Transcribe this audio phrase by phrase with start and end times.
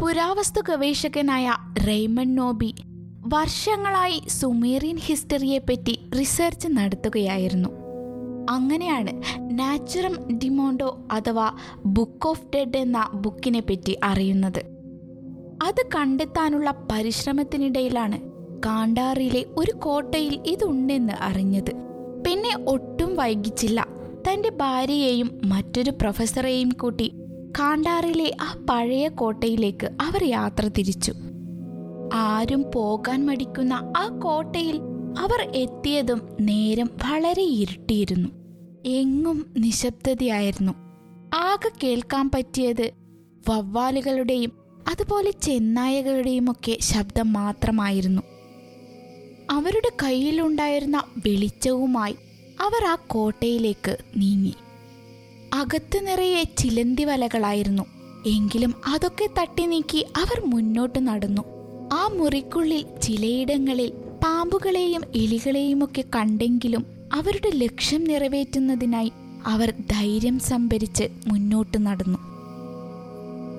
[0.00, 1.54] പുരാവസ്തു ഗവേഷകനായ
[1.86, 2.74] റെയ്മൺ നോബി
[3.26, 7.68] വർഷങ്ങളായി Sumerian ഹിസ്റ്ററിയെപ്പറ്റി research നടത്തുകയായിരുന്നു.
[8.50, 11.52] അങ്ങനെയാണ് നാച്ചുറം ഡിമോണ്ടോ അഥവാ
[11.86, 14.58] ബുക്ക് ഓഫ് ഡെഡ് എന്ന ബുക്കിനെ പറ്റി അറിയുന്നത്.
[15.62, 18.20] അത് കണ്ടെത്താനുള്ള പരിശ്രമത്തിനിടയിലാണ്
[18.66, 21.72] കാണ്ടാറിലെ ഒരു കോട്ടയിൽ ഇതുണ്ടെന്ന് അറിഞ്ഞത്.
[22.26, 23.86] പിന്നെ ഒട്ടും വൈകിച്ചില്ല.
[24.28, 27.12] തന്റെ ഭാര്യയെയും മറ്റൊരു പ്രൊഫസറെയും കൂട്ടി
[27.58, 31.14] കാണ്ടാറിലെ ആ പഴയ കോട്ടയിലേക്ക് അവർ യാത്ര തിരിച്ചു.
[32.14, 34.80] ആരും പോകാൻ മടിക്കുന്ന ആ കോട്ടയിൽ
[35.18, 38.28] അവർ എത്തിയതും നേരം വളരെ ഇരുട്ടിയിരുന്നു.
[38.86, 40.72] എങ്ങും നിശബ്ദതയായിരുന്നു.
[41.34, 42.90] ആകെ കേൾക്കാൻ പറ്റിയത്
[43.48, 44.52] വവ്വാലുകളുടെയും
[44.90, 48.22] അതുപോലെ ചെന്നായകളുടെയും ഒക്കെ ശബ്ദം മാത്രമായിരുന്നു.
[49.50, 52.16] അവരുടെ കയ്യിലുണ്ടായിരുന്ന വെളിച്ചവുമായി
[52.60, 54.54] അവർ ആ കോട്ടയിലേക്ക് നീങ്ങി.
[55.54, 57.82] അകത്ത് നിറയെ ചിലന്തി വലകളായിരുന്നു.
[58.26, 61.42] എങ്കിലും അതൊക്കെ തട്ടി നീക്കി അവർ മുന്നോട്ട് നടന്നു.
[61.92, 63.92] ആ മുറിക്കുള്ളിൽ ചിലയിടങ്ങളിൽ
[64.24, 69.12] പാമ്പുകളെയും എലികളെയും ഒക്കെ കണ്ടെങ്കിലും അവരുടെ ലക്ഷ്യം നിറവേറ്റുന്നതിനായി
[69.46, 72.18] അവർ ധൈര്യം സംഭരിച്ച് മുന്നോട്ട് നടന്നു.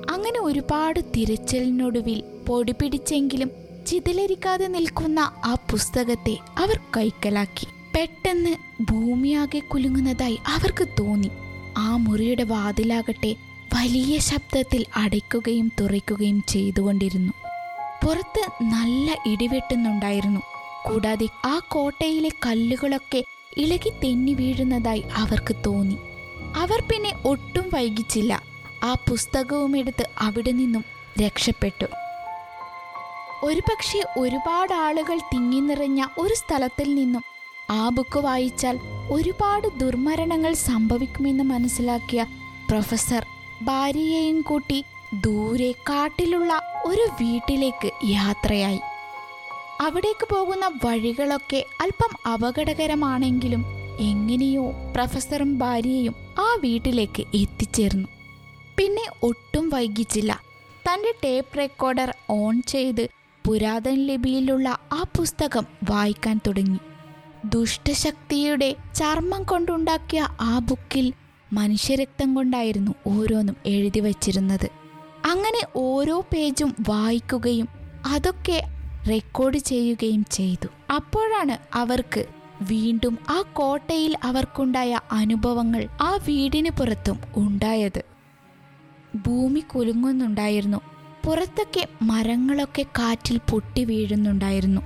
[0.10, 3.52] അങ്ങനെ ഒരുപാട് തിരച്ചിലിനൊടുവിൽ പൊടി പിടിച്ചെങ്കിലും
[3.88, 7.68] ചിതലരിക്കാതെ നിൽക്കുന്ന ആ പുസ്തകത്തെ അവർ കൈക്കലാക്കി.
[7.96, 8.56] പെട്ടെന്ന്
[8.92, 11.32] ഭൂമിയാകെ കുലുങ്ങുന്നതായി അവർക്ക് തോന്നി.
[11.78, 13.36] ആ മുറിയുടെ വാതിലാകട്ടെ
[13.74, 17.34] വലിയ ശബ്ദത്തിൽ അടയ്ക്കുകയും തുറയ്ക്കുകയും ചെയ്തുകൊണ്ടിരുന്നു.
[18.06, 20.42] പുറത്ത് നല്ല ഇടിവെട്ടുന്നുണ്ടായിരുന്നു.
[20.86, 23.24] കൂടാതെ ആ കോട്ടയിലെ കല്ലുകളൊക്കെ
[23.58, 25.98] ഇളകി തെന്നി വീഴുന്നതായി അവർക്ക് തോന്നി.
[26.56, 28.44] അവർ പിന്നെ ഒട്ടും വൈകിച്ചില്ല.
[28.84, 30.86] ആ പുസ്തകവും എടുത്ത് അവിടെ നിന്നും
[31.26, 31.86] രക്ഷപ്പെട്ടു.
[33.44, 37.31] ഒരുപക്ഷെ ഒരുപാട് ആളുകൾ തിങ്ങി നിറഞ്ഞ ഒരു സ്ഥലത്തിൽ നിന്നും
[37.72, 38.80] ആ ബുക്ക് വായിച്ചാൽ
[39.12, 42.26] ഒരുപാട് ദുർമരണങ്ങൾ സംഭവിക്കുമെന്ന് മനസ്സിലാക്കിയ
[42.70, 43.26] പ്രൊഫസർ
[43.62, 48.80] ഭാര്യയെയും കൂട്ടി ദൂരെ കാട്ടിലുള്ള ഒരു വീട്ടിലേക്ക് യാത്രയായി.
[49.82, 53.66] അവിടേക്ക് പോകുന്ന വഴികളൊക്കെ അല്പം അപകടകരമാണെങ്കിലും
[54.00, 58.08] എങ്ങനെയോ പ്രൊഫസറും ഭാര്യയും ആ വീട്ടിലേക്ക് എത്തിച്ചേർന്നു.
[58.78, 60.42] പിന്നെ ഒട്ടും വൈകിച്ചില്ല.
[60.88, 63.10] തന്റെ ടേപ്പ് റെക്കോർഡർ ഓൺ ചെയ്ത്
[63.46, 66.80] പുരാതന ലിപിയിലുള്ള ആ പുസ്തകം വായിക്കാൻ തുടങ്ങി.
[67.46, 71.14] ദുഷ്ടശക്തിയുടെ ചർമ്മം കൊണ്ടുണ്ടാക്കിയ ആ ബുക്കിൽ
[71.54, 74.70] മനുഷ്യരക്തം കൊണ്ടായിരുന്നു ഓരോന്നും എഴുതി വച്ചിരുന്നത്.
[75.26, 77.68] അങ്ങനെ ഓരോ പേജും വായിക്കുകയും
[78.06, 78.64] അതൊക്കെ
[79.10, 80.68] റെക്കോർഡ് ചെയ്യുകയും ചെയ്തു.
[80.96, 82.26] അപ്പോഴാണ് അവർക്ക്
[82.62, 88.04] വീണ്ടും ആ കോട്ടയിൽ അവർക്കുണ്ടായ അനുഭവങ്ങൾ ആ വീടിന് പുറത്തും ഉണ്ടായത്.
[89.28, 90.82] ഭൂമി കുലുങ്ങുന്നുണ്ടായിരുന്നു.
[91.26, 94.82] പുറത്തൊക്കെ മരങ്ങളൊക്കെ കാറ്റിൽ പൊട്ടി വീഴുന്നുണ്ടായിരുന്നു.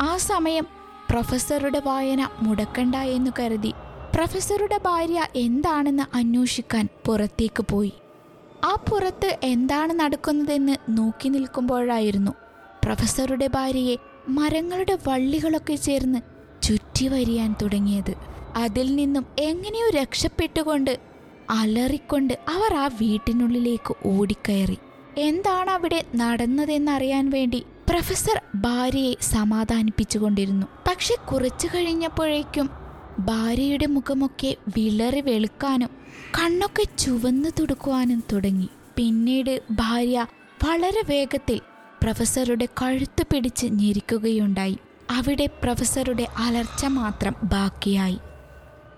[0.00, 0.79] ആ സമയം
[1.10, 3.72] പ്രൊഫസറുടെ വായന മുടക്കണ്ട എന്ന് കരുതി.
[4.14, 7.92] പ്രൊഫസറുടെ ഭാര്യ എന്താണെന്ന് അന്വേഷിക്കാൻ പുറത്തേക്ക് പോയി.
[8.64, 12.30] ആ പുറത്ത് എന്താണ് നടക്കുന്നതെന്ന് നോക്കി നിൽക്കുമ്പോഴായിരുന്നു
[12.84, 13.96] പ്രൊഫസറുടെ ഭാര്യയെ
[14.28, 16.20] മരങ്ങളുടെ വള്ളികളൊക്കെ ചേർന്ന്
[16.62, 18.14] ചുറ്റി വരിയാൻ തുടങ്ങിയത്.
[18.56, 20.98] അതിൽ നിന്നും എങ്ങനെയോ രക്ഷപ്പെട്ടുകൊണ്ട്
[21.50, 24.78] അലറിക്കൊണ്ട് അവർ ആ വീട്ടിനുള്ളിലേക്ക് ഓടിക്കയറി.
[25.18, 30.66] എന്താണ് അവിടെ നടന്നതെന്നറിയാൻ വേണ്ടി പ്രൊഫസർ ഭാര്യയെ സമാധാനിപ്പിച്ചുകൊണ്ടിരുന്നു.
[30.90, 32.70] പക്ഷെ കുറച്ചു കഴിഞ്ഞപ്പോഴേക്കും
[33.18, 35.88] ഭാര്യയുടെ മുഖമൊക്കെ വിളറി വെളുക്കാനും
[36.38, 38.68] കണ്ണൊക്കെ ചുവന്നു തുടുക്കുവാനും തുടങ്ങി.
[38.96, 40.26] പിന്നീട് ഭാര്യ
[40.64, 41.60] വളരെ വേഗത്തിൽ
[42.02, 44.78] പ്രൊഫസറുടെ കഴുത്ത് പിടിച്ച് ഞെരിക്കുകയുണ്ടായി.
[45.10, 48.18] അവിടെ പ്രൊഫസറുടെ അലർച്ച മാത്രം ബാക്കിയായി.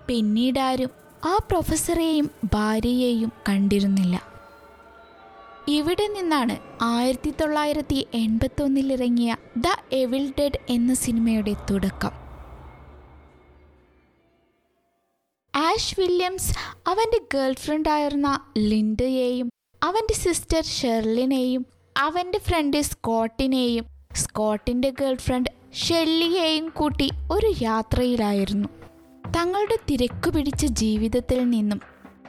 [0.07, 0.89] പിന്നീടാരും
[1.25, 4.32] ആ പ്രൊഫസറെയും ഭാര്യയെയും കണ്ടിരുന്നില്ല.
[5.67, 12.11] ഇവിടെ നിന്നാണ് ആയിരത്തി തൊള്ളായിരത്തി എൺപത്തി ഇറങ്ങിയ ദ എവിൽ ഡെഡ് എന്ന സിനിമയുടെ തുടക്കം.
[15.55, 16.53] ആഷ് വില്യംസ്
[16.87, 19.49] അവന്റെ ഗേൾഫ്രണ്ടായിരുന്ന ലിൻഡയെയും
[19.83, 21.65] അവന്റെ സിസ്റ്റർ ഷെർലിനെയും
[21.97, 23.85] അവന്റെ ഫ്രണ്ട് സ്കോട്ടിനെയും
[24.15, 28.69] സ്കോട്ടിന്റെ ഗേൾഫ്രണ്ട് ഷെല്ലിയെയും കൂട്ടി ഒരു യാത്രയിലായിരുന്നു.
[29.37, 31.81] തങ്ങളുടെ തിരക്കു പിടിച്ച ജീവിതത്തിൽ നിന്നും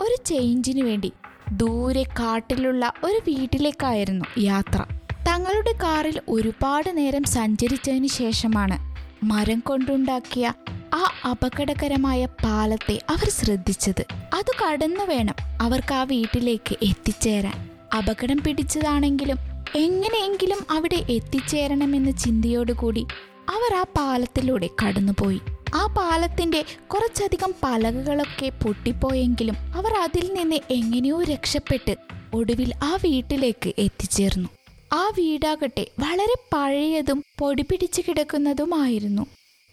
[0.03, 1.13] ഒരു ചേഞ്ചിനു വേണ്ടി
[1.53, 4.85] ദൂരെ കാട്ടിലുള്ള ഒരു വീട്ടിലേക്കായിരുന്നു യാത്ര.
[5.29, 8.95] തങ്ങളുടെ കാറിൽ ഒരുപാട് നേരം സഞ്ചരിച്ചതിന് ശേഷമാണ്
[9.25, 10.53] മരം കൊണ്ടുണ്ടാക്കിയ
[10.95, 14.07] ആ അപകടകരമായ പാലത്തെ അവർ ശ്രദ്ധിച്ചത്.
[14.35, 17.71] അത് കടന്നു വേണം അവർക്ക് ആ വീട്ടിലേക്ക് എത്തിച്ചേരാൻ.
[17.99, 19.39] അപകടം പിടിച്ചതാണെങ്കിലും
[19.77, 23.07] എങ്ങനെയെങ്കിലും അവിടെ എത്തിച്ചേരണമെന്ന ചിന്തയോടുകൂടി
[23.49, 25.41] അവർ ആ പാലത്തിലൂടെ കടന്നുപോയി.
[25.75, 31.97] ആ പാലത്തിന്റെ കുറച്ചധികം പലകകളൊക്കെ പൊട്ടിപ്പോയെങ്കിലും അവർ അതിൽ നിന്ന് എങ്ങനെയോ രക്ഷപ്പെട്ട്
[32.35, 34.49] ഒടുവിൽ ആ വീട്ടിലേക്ക് എത്തിച്ചേർന്നു.
[34.93, 39.27] ആ വീടാകട്ടെ വളരെ പഴയതും പൊടിപിടിച്ച് കിടക്കുന്നതുമായിരുന്നു.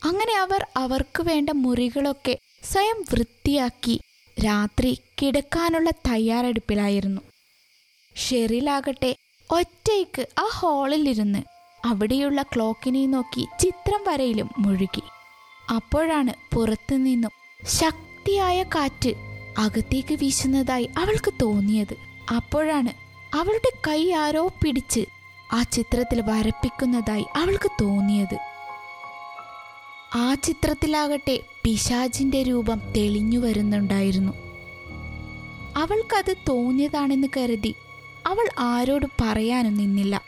[0.04, 4.02] അങ്ങനെ അവർ അവർക്ക് വേണ്ട മുറികളൊക്കെ സ്വയം വൃത്തിയാക്കി
[4.46, 7.22] രാത്രി കിടക്കാനുള്ള തയ്യാറെടുപ്പിലായിരുന്നു.
[8.16, 9.16] ഷെറിലാകട്ടെ
[9.52, 11.40] ഒറ്റയ്ക്ക് ആ ഹാളിലിരുന്ന്
[11.86, 15.04] അവിടെയുള്ള ക്ലോക്കിനെ നോക്കി ചിത്രം വരയിലും മുഴുകി.
[15.72, 17.32] അപ്പോഴാണ് പുറത്തു നിന്നും
[17.66, 19.14] ശക്തിയായ കാറ്റ്
[19.58, 21.96] അകത്തേക്ക് വീശുന്നതായി അവൾക്ക് തോന്നിയത്.
[22.36, 22.90] അപ്പോഴാണ്
[23.36, 25.06] അവളുടെ കൈ ആരോ പിടിച്ച്
[25.54, 28.38] ആ ചിത്രത്തിൽ വരപ്പിക്കുന്നതായി അവൾക്ക് തോന്നിയത്.
[30.16, 34.34] ആ ചിത്രത്തിലാകട്ടെ പിശാജിന്റെ രൂപം തെളിഞ്ഞു വരുന്നുണ്ടായിരുന്നു.
[35.78, 37.76] അവൾക്കത് തോന്നിയതാണെന്ന് കരുതി
[38.26, 40.22] അവൾ ആരോട് പറയാനും നിന്നില്ല.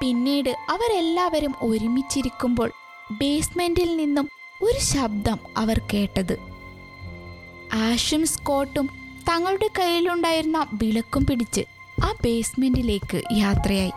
[0.00, 2.72] പിന്നീട് അവരെല്ലാവരും ഒരുമിച്ചിരിക്കുമ്പോൾ
[3.10, 4.28] ബേസ്മെന്റിൽ നിന്നും
[4.62, 6.36] ഒരു ശബ്ദം അവർ കേട്ടത്.
[7.72, 8.86] ആഷും സ്കോട്ടും
[9.28, 11.60] തങ്ങളുടെ കയ്യിലുണ്ടായിരുന്ന വിളക്കും പിടിച്ച്
[12.04, 13.90] ആ ബേസ്മെന്റിലേക്ക് യാത്രയായി.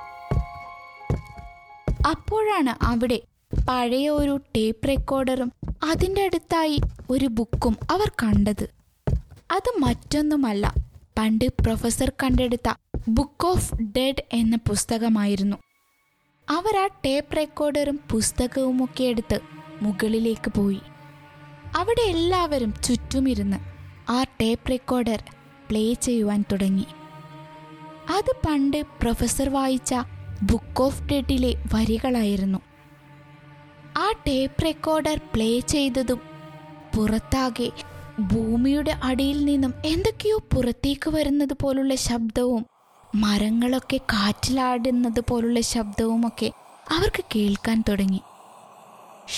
[2.09, 3.21] അപ്പോഴാണ് അവിടെ
[3.69, 5.51] പഴയ ഒരു ടേപ്പ് റെക്കോർഡറും
[5.91, 6.79] അതിന്റെ അടുത്തായി
[7.09, 8.69] ഒരു ബുക്കും അവർ കണ്ടത്.
[9.51, 10.73] അത് മറ്റൊന്നുമല്ല
[11.19, 12.73] പണ്ട് പ്രൊഫസർ കണ്ടെടുത്ത
[13.07, 15.57] ബുക്ക് ഓഫ് ഡെഡ് എന്ന പുസ്തകമായിരുന്നു.
[16.51, 19.39] അവർ ആ ടേപ്പ് റെക്കോർഡറും പുസ്തകവും ഒക്കെ എടുത്ത്
[19.81, 20.81] മുകളിലേക്ക് പോയി.
[21.75, 23.57] അവിടെ എല്ലാവരും ചുറ്റുമിരുന്ന്
[24.11, 25.23] ആ ടേപ്പ് റെക്കോർഡർ
[25.69, 26.87] പ്ലേ ചെയ്യുവാൻ തുടങ്ങി.
[28.09, 29.93] അത് പണ്ട് പ്രൊഫസർ വായിച്ച
[30.43, 32.59] ബുക്ക് ഓഫ് ഡെഡിലെ വരികളായിരുന്നു.
[33.97, 36.21] ആ ടേപ്പ് റെക്കോർഡർ പ്ലേ ചെയ്തതും
[36.95, 37.71] പുറത്താകെ
[38.19, 42.65] ഭൂമിയുടെ അടിയിൽ നിന്നും എന്തൊക്കെയോ പുറത്തേക്ക് വരുന്നത് പോലുള്ള ശബ്ദവും
[43.15, 46.51] മരങ്ങളൊക്കെ കാറ്റിലാടുന്നത് പോലുള്ള ശബ്ദവുമൊക്കെ
[46.91, 48.21] അവർക്ക് കേൾക്കാൻ തുടങ്ങി.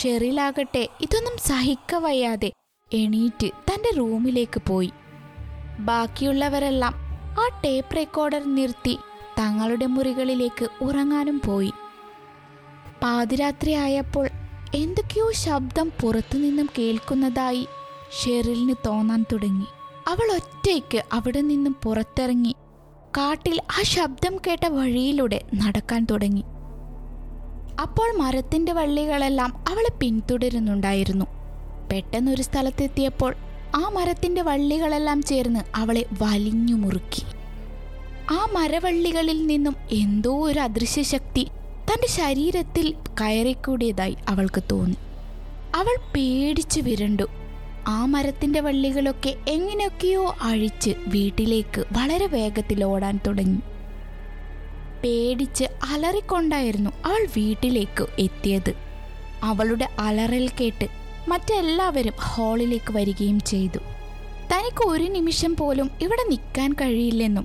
[0.02, 2.52] ഷെറിലാകട്ടെ ഇതൊന്നും സഹിക്ക വയ്യാതെ
[2.94, 4.92] എണീറ്റ് തന്റെ റൂമിലേക്ക് പോയി.
[5.80, 6.94] ബാക്കിയുള്ളവരെല്ലാം
[7.40, 8.98] ആ ടേപ്പ് റെക്കോർഡർ നിർത്തി
[9.40, 11.72] തങ്ങളുടെ മുറികളിലേക്ക് ഉറങ്ങാനും പോയി.
[13.04, 14.30] പാതിരാത്രി ആയപ്പോൾ
[14.76, 17.68] എന്തൊക്കെയോ ശബ്ദം പുറത്തുനിന്നും കേൾക്കുന്നതായി
[18.22, 19.66] ഷെറിലിന് തോന്നാൻ തുടങ്ങി.
[20.08, 22.56] അവൾ ഒറ്റയ്ക്ക് അവിടെ നിന്നും പുറത്തിറങ്ങി
[23.18, 26.44] കാട്ടിൽ ആ ശബ്ദം കേട്ട വഴിയിലൂടെ നടക്കാൻ തുടങ്ങി.
[27.82, 31.26] അപ്പോൾ മരത്തിന്റെ വള്ളികളെല്ലാം അവളെ പിന്തുടരുന്നുണ്ടായിരുന്നു.
[31.92, 33.36] പെട്ടെന്നൊരു സ്ഥലത്തെത്തിയപ്പോൾ
[33.76, 37.24] ആ മരത്തിന്റെ വള്ളികളെല്ലാം ചേർന്ന് അവളെ വലിഞ്ഞു മുറുക്കി.
[38.32, 41.48] ആ മരവള്ളികളിൽ നിന്നും എന്തോ ഒരു അദൃശ്യ ശക്തി
[41.92, 44.98] തന്റെ ശരീരത്തിൽ കയറിക്കൂടിയതായി അവൾക്ക് തോന്നി.
[45.76, 47.24] അവൾ പേടിച്ചു വിരണ്ടു.
[47.88, 53.60] ആ മരത്തിന്റെ വള്ളികളൊക്കെ എങ്ങനെയൊക്കെയോ അഴിച്ച് വീട്ടിലേക്ക് വളരെ വേഗത്തിൽ ഓടാൻ തുടങ്ങി.
[55.04, 58.74] പേടിച്ച് അലറിക്കൊണ്ടായിരുന്നു അവൾ വീട്ടിലേക്ക് എത്തിയത്.
[59.44, 60.88] അവളുടെ അലറൽ കേട്ട്
[61.28, 63.78] മറ്റെല്ലാവരും ഹാളിലേക്ക് വരികയും ചെയ്തു.
[64.54, 67.44] തനിക്ക് ഒരു നിമിഷം പോലും ഇവിടെ നിൽക്കാൻ കഴിയില്ലെന്നും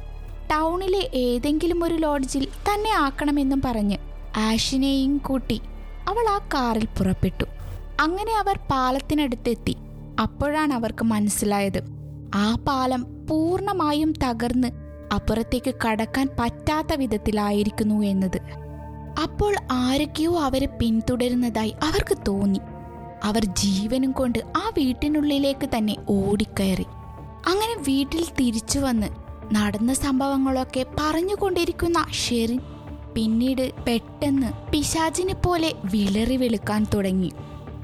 [0.52, 3.96] ടൗണിലെ ഏതെങ്കിലും ഒരു ലോഡ്ജിൽ തന്നെ ആക്കണമെന്നും പറഞ്ഞ്
[4.36, 5.60] ആഷിനെയും കൂട്ടി
[6.08, 7.44] അവൾ ആ കാറിൽ പുറപ്പെട്ടു.
[8.00, 9.76] അങ്ങനെ അവർ പാലത്തിനടുത്തെത്തി.
[10.20, 11.82] അപ്പോഴാണ് അവർക്ക് മനസ്സിലായത്.
[12.34, 14.68] ആ പാലം പൂർണമായും തകർന്ന്
[15.14, 18.40] അപ്പുറത്തേക്ക് കടക്കാൻ പറ്റാത്ത വിധത്തിലായിരിക്കുന്നു എന്നത്.
[19.22, 22.60] അപ്പോൾ ആരൊക്കെയോ അവരെ പിന്തുടരുന്നതായി അവർക്ക് തോന്നി.
[23.24, 26.86] അവർ ജീവനും കൊണ്ട് ആ വീട്ടിനുള്ളിലേക്ക് തന്നെ ഓടിക്കയറി.
[27.46, 29.06] അങ്ങനെ വീട്ടിൽ തിരിച്ചു വന്ന്
[29.54, 32.60] നടന്ന സംഭവങ്ങളൊക്കെ പറഞ്ഞുകൊണ്ടിരിക്കുന്ന ഷെറിൻ
[33.14, 37.32] പിന്നീട് പെട്ടെന്ന് പിശാചിനെ പോലെ വിളറി വിളിക്കാൻ തുടങ്ങി.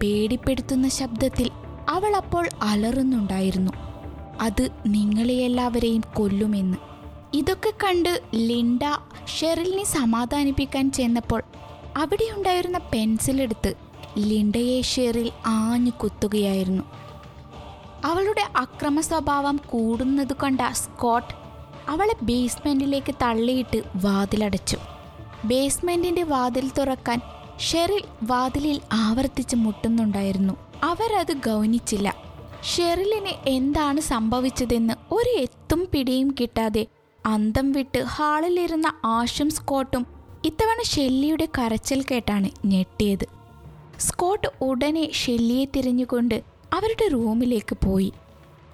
[0.03, 1.51] പേടിപ്പെടുത്തുന്ന ശബ്ദത്തിൽ
[1.93, 3.73] അവൾ അപ്പോൾ അലറുന്നുണ്ടായിരുന്നു.
[4.41, 6.79] അത് നിങ്ങളെ എല്ലാവരെയും കൊല്ലുമെന്ന്.
[7.33, 8.81] ഇതൊക്കെ കണ്ട് ലിൻഡ
[9.39, 11.43] ഷെറിലിനെ സമാധാനിപ്പിക്കാൻ ചെന്നപ്പോൾ
[11.97, 13.75] അവിടെ ഉണ്ടായിരുന്ന പെൻസിലെടുത്ത്
[14.19, 16.83] ലിൻഡയെ ഷെറിൽ ആഞ്ഞു കുത്തുകയായിരുന്നു.
[18.05, 21.35] അവളുടെ അക്രമ സ്വഭാവം കൂടുന്നത് കണ്ട സ്കോട്ട്
[21.89, 24.77] അവളെ ബേസ്മെന്റിലേക്ക് തള്ളിയിട്ട് വാതിലടച്ചു.
[25.45, 27.21] ബേസ്മെന്റിന്റെ വാതിൽ തുറക്കാൻ
[27.61, 30.72] ഷെറിൽ വാതിലിൽ ആവർത്തിച്ച് മുട്ടുന്നുണ്ടായിരുന്നു.
[30.83, 32.17] അവരത് ഗൗനിച്ചില്ല.
[32.63, 36.87] ഷെറിലിന് എന്താണ് സംഭവിച്ചതെന്ന് ഒരു എത്തും പിടിയും കിട്ടാതെ
[37.27, 40.07] അന്തം വിട്ട് ഹാളിലിരുന്ന ആഷും സ്കോട്ടും
[40.45, 43.27] ഇത്തവണ ഷെല്ലിയുടെ കരച്ചിൽ കേട്ടാണ് ഞെട്ടിയത്.
[43.99, 48.13] സ്കോട്ട് ഉടനെ ഷെല്ലിയെ തിരിഞ്ഞുകൊണ്ട് അവരുടെ റൂമിലേക്ക് പോയി.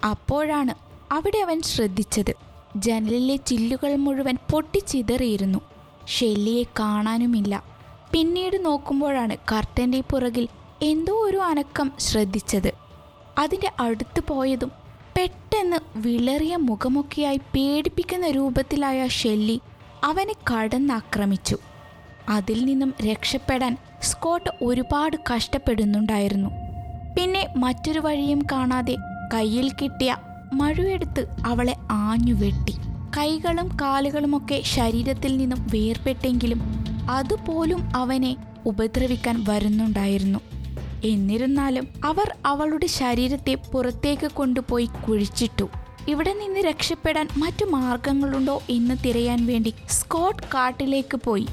[0.09, 0.73] അപ്പോഴാണ്
[1.13, 2.33] അവിടെ അവൻ ശ്രദ്ധിച്ചത്.
[2.75, 5.59] ജനലിലെ ചില്ലുകൾ മുഴുവൻ പൊട്ടിച്ചിതറിയിരുന്നു.
[6.07, 7.63] ഷെല്ലിയെ കാണാനുമില്ല.
[8.11, 10.47] പിന്നീട് നോക്കുമ്പോഴാണ് കർട്ടന്റെ പുറകിൽ
[10.83, 12.73] എന്തോ ഒരു അനക്കം ശ്രദ്ധിച്ചത്.
[13.37, 14.71] അതിന്റെ അടുത്ത് പോയതും
[15.17, 19.61] പെട്ടെന്ന് വിളറിയ മുഖമൊക്കെയായി പേടിപ്പിക്കുന്ന രൂപത്തിലായ ഷെല്ലി
[20.03, 21.57] അവനെ കടന്നാക്രമിച്ചു.
[22.29, 26.49] അതിൽ നിന്നും രക്ഷപ്പെടാൻ സ്കോട്ട് ഒരുപാട് കഷ്ടപ്പെടുന്നുണ്ടായിരുന്നു.
[27.17, 28.95] പിന്നെ മറ്റൊരു വഴിയും കാണാതെ
[29.33, 30.17] കയ്യിൽ കിട്ടിയ
[30.53, 32.75] മഴുവെടുത്ത് അവളെ ആഞ്ഞു വെട്ടി
[33.17, 36.61] കൈകളും കാലുകളുമൊക്കെ ശരീരത്തിൽ നിന്നും വേർപെട്ടെങ്കിലും
[37.09, 40.48] അതുപോലും അവനെ ഉപദ്രവിക്കാൻ വരുന്നുണ്ടായിരുന്നു.
[41.05, 45.69] എന്നിരുന്നാലും അവർ അവളുടെ ശരീരത്തെ പുറത്തേക്ക് കൊണ്ടുപോയി കുഴിച്ചിട്ടു.
[46.07, 51.47] ഇവിടെ നിന്ന് രക്ഷപ്പെടാൻ മറ്റു മാർഗങ്ങളുണ്ടോ എന്ന് തിരയാൻ വേണ്ടി സ്കോട്ട് കാട്ടിലേക്ക് പോയി.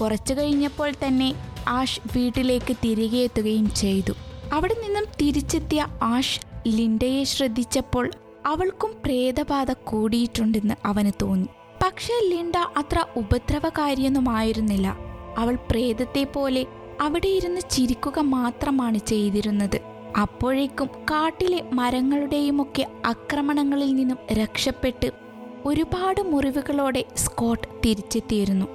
[0.00, 1.34] കുറച്ചു കഴിഞ്ഞപ്പോൾ തന്നെ
[1.68, 4.12] ആഷ് വീട്ടിലേക്ക് തിരികെ എത്തുകയും ചെയ്തു.
[4.52, 8.10] അവിടെ നിന്നും തിരിച്ചെത്തിയ ആഷ് ലിൻഡയെ ശ്രദ്ധിച്ചപ്പോൾ
[8.46, 11.48] അവൾക്കും പ്രേതബാധ കൂടിയിട്ടുണ്ടെന്ന് അവന് തോന്നി.
[11.84, 14.96] പക്ഷേ ലിൻഡ അത്ര ഉപദ്രവകാരിയൊന്നുമായിരുന്നില്ല.
[15.38, 16.66] അവൾ പ്രേതത്തെ പോലെ
[17.00, 19.80] അവിടെ ഇരുന്ന് ചിരിക്കുക മാത്രമാണ് ചെയ്തിരുന്നത്.
[20.20, 25.12] അപ്പോഴേക്കും കാട്ടിലെ മരങ്ങളുടെയുമൊക്കെ ആക്രമണങ്ങളിൽ നിന്നും രക്ഷപ്പെട്ട്
[25.64, 28.66] ഒരുപാട് മുറിവുകളോടെ സ്കോട്ട് തിരിച്ചെത്തിയിരുന്നു.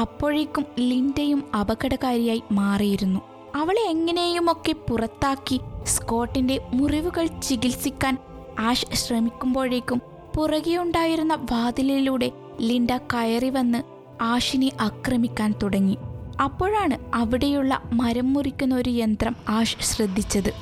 [0.00, 3.20] അപ്പോഴേക്കും ലിൻഡയും അപകടകാരിയായി മാറിയിരുന്നു.
[3.54, 8.18] അവളെ എങ്ങനെയുമൊക്കെ പുറത്താക്കി സ്കോട്ടിന്റെ മുറിവുകൾ ചികിത്സിക്കാൻ
[8.58, 10.02] ആഷ് ശ്രമിക്കുമ്പോഴേക്കും
[10.36, 13.82] പുറകെയുണ്ടായിരുന്ന വാതിലിലൂടെ ലിൻഡ കയറി വന്ന്
[14.22, 15.98] ആഷിനെ ആക്രമിക്കാൻ തുടങ്ങി.
[16.40, 20.52] അപ്പോഴാണ് അവിടെയുള്ള മരം മുറിക്കുന്ന ഒരു യന്ത്രം ആഷ് ശ്രദ്ധിച്ചത്.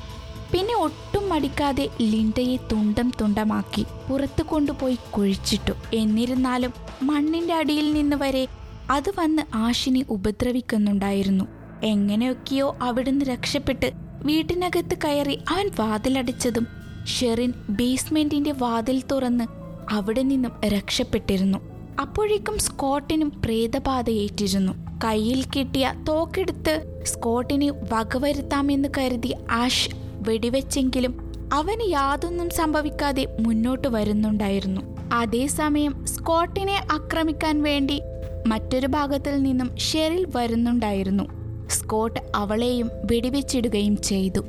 [0.53, 5.71] പിന്നെ ഒട്ടും മടിക്കാതെ ലിൻഡയെ തുണ്ടം തുണ്ടമാക്കി പുറത്തു കൊണ്ടുപോയി കുഴിച്ചിട്ടു.
[5.93, 6.73] എന്നിരുന്നാലും
[7.03, 8.47] മണ്ണിന്റെ അടിയിൽ നിന്ന് വരെ
[8.91, 11.45] അത് വന്ന് ആഷിനെ ഉപദ്രവിക്കുന്നുണ്ടായിരുന്നു.
[11.83, 13.91] എങ്ങനെയൊക്കെയോ അവിടുന്ന് രക്ഷപ്പെട്ട്
[14.25, 16.67] വീട്ടിനകത്ത് കയറി അവൻ വാതിലടച്ചതും
[17.05, 19.43] ഷെറിൻ ബേസ്മെന്റിന്റെ വാതിൽ തുറന്ന്
[19.91, 21.57] അവിടെ നിന്നും രക്ഷപ്പെട്ടിരുന്നു.
[22.01, 24.90] അപ്പോഴേക്കും സ്കോട്ടിനും പ്രേതബാധയേറ്റിരുന്നു.
[25.03, 34.81] കയ്യിൽ കിട്ടിയ തോക്കെടുത്ത് സ്കോട്ടിനെ വകവരുത്താമെന്ന് കരുതി ആഷ് വെടിവെച്ചെങ്കിലും അവന് യാതൊന്നും സംഭവിക്കാതെ മുന്നോട്ട് വരുന്നുണ്ടായിരുന്നു.
[35.13, 38.01] അതേസമയം സ്കോട്ടിനെ ആക്രമിക്കാൻ വേണ്ടി
[38.47, 41.23] മറ്റൊരു ഭാഗത്തിൽ നിന്നും ഷെറിൽ വരുന്നുണ്ടായിരുന്നു.
[41.69, 44.39] സ്കോട്ട് അവളെയും വെടിവെച്ചിടുകയും ചെയ്തു.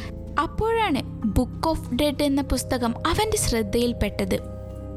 [0.43, 4.39] അപ്പോഴാണ് ബുക്ക് ഓഫ് ഡെഡ് എന്ന പുസ്തകം അവന്റെ ശ്രദ്ധയിൽപ്പെട്ടത്.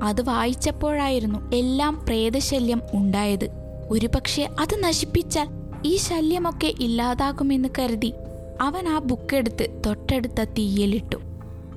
[0.04, 3.65] അത് വായിച്ചപ്പോഴായിരുന്നു എല്ലാം പ്രേതശല്യം ഉണ്ടായത്.
[3.92, 5.48] ഒരുപക്ഷെ അത് നശിപ്പിച്ചാൽ
[5.86, 8.14] ഈ ശല്യമൊക്കെ ഇല്ലാതാകുമെന്ന് കരുതി
[8.62, 11.16] അവൻ ആ ബുക്ക് എടുത്ത് തൊട്ടടുത്ത തീയലിട്ടു.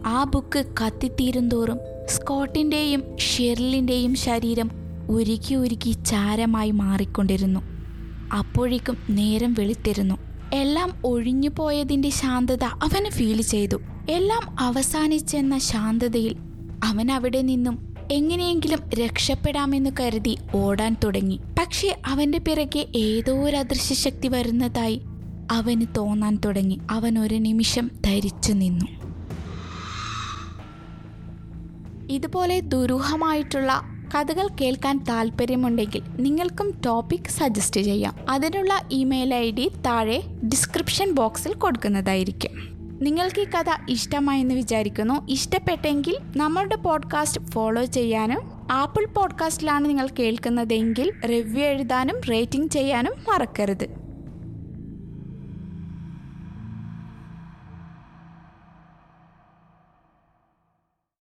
[0.06, 4.70] ആ ബുക്ക് കത്തിത്തീരുന്തോറും സ്കോട്ടിന്റെയും ഷെർലിന്റെയും ശരീരം
[5.10, 7.60] ഉരുക്കി ഉരുക്കി ചാരമായി മാറിക്കൊണ്ടിരുന്നു.
[8.32, 10.14] അപ്പോഴേക്കും നേരം വെളുത്തിരുന്നു.
[10.54, 13.80] എല്ലാം ഒഴിഞ്ഞു പോയതിന്റെ ശാന്തത അവന് ഫീൽ ചെയ്തു.
[14.10, 16.36] എല്ലാം അവസാനിച്ചെന്ന ശാന്തതയിൽ
[16.84, 21.40] അവൻ അവിടെ നിന്നും എങ്ങനെയെങ്കിലും രക്ഷപ്പെടാമെന്ന് കരുതി ഓടാൻ തുടങ്ങി.
[21.58, 25.02] പക്ഷേ അവന്റെ പിറകെ ഏതോ ഒരു അദൃശ്യ ശക്തി വരുന്നതായി
[25.50, 26.78] അവന് തോന്നാൻ തുടങ്ങി.
[26.90, 28.84] അവൻ ഒരു നിമിഷം ധരിച്ചു നിന്നു.
[32.10, 33.82] ഇതുപോലെ ദുരൂഹമായിട്ടുള്ള
[34.14, 38.14] കഥകൾ കേൾക്കാൻ താല്പര്യമുണ്ടെങ്കിൽ നിങ്ങൾക്കും ടോപ്പിക് സജസ്റ്റ് ചെയ്യാം.
[38.30, 42.50] അതിനുള്ള ഇമെയിൽ ഐ ഡി താഴെ ഡിസ്ക്രിപ്ഷൻ ബോക്സിൽ കൊടുക്കുന്നതായിരിക്കും.
[43.02, 45.26] നിങ്ങൾക്ക് ഈ കഥ ഇഷ്ടമായെന്ന് വിചാരിക്കുന്നു.
[45.28, 54.07] ഇഷ്ടപ്പെട്ടെങ്കിൽ നമ്മളുടെ പോഡ്കാസ്റ്റ് ഫോളോ ചെയ്യാനും ആപ്പിൾ പോഡ്കാസ്റ്റിലാണ് നിങ്ങൾ കേൾക്കുന്നതെങ്കിൽ റിവ്യൂ എഴുതാനും റേറ്റിംഗ് ചെയ്യാനും മറക്കരുത്.